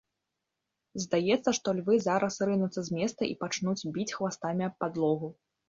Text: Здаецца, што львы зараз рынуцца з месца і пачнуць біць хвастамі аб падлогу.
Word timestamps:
Здаецца, 1.03 1.49
што 1.57 1.69
львы 1.81 1.99
зараз 2.07 2.39
рынуцца 2.51 2.79
з 2.89 2.97
месца 2.97 3.21
і 3.31 3.39
пачнуць 3.47 3.89
біць 3.95 4.09
хвастамі 4.17 4.63
аб 4.73 4.85
падлогу. 4.85 5.35